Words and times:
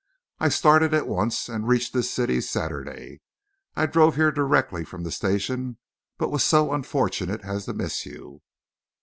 I 0.39 0.49
started 0.49 0.95
at 0.95 1.07
once, 1.07 1.47
and 1.47 1.67
reached 1.67 1.93
this 1.93 2.09
city 2.11 2.41
Saturday. 2.41 3.21
I 3.75 3.85
drove 3.85 4.15
here 4.15 4.31
directly 4.31 4.83
from 4.83 5.03
the 5.03 5.11
station, 5.11 5.77
but 6.17 6.31
was 6.31 6.43
so 6.43 6.73
unfortunate 6.73 7.41
as 7.43 7.65
to 7.65 7.73
miss 7.73 8.03
you." 8.07 8.41